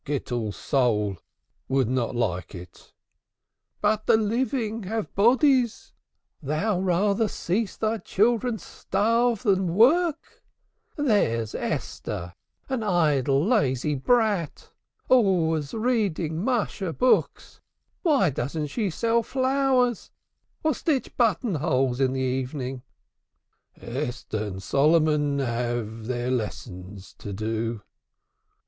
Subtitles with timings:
[0.03, 1.19] "Gittel's soul
[1.69, 2.91] would not like it."
[3.81, 5.93] "But the living have bodies!
[6.41, 10.41] Thou rather seest thy children starve than work.
[10.95, 12.33] There's Esther,
[12.67, 14.71] an idle, lazy brat,
[15.07, 17.61] always reading story books;
[18.01, 20.09] why doesn't she sell flowers
[20.63, 22.81] or pull out bastings in the evening?"
[23.79, 27.83] "Esther and Solomon have their lessons to do."